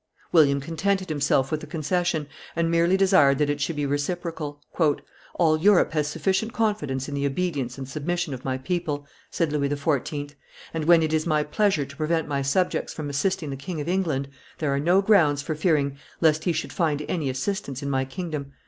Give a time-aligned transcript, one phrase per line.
[0.31, 4.59] William contented himself with the concession, and merely desired that it should be reciprocal.
[5.35, 9.69] "All Europe has sufficient confidence in the obedience and submission of my people," said Louis
[9.69, 10.31] XIV.,
[10.73, 13.87] "and, when it is my pleasure to prevent my subjects from assisting the King of
[13.87, 14.27] England,
[14.57, 18.53] there are no grounds for fearing lest he should find any assistance in my kingdom.